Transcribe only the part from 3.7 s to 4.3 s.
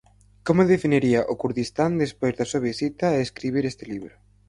libro?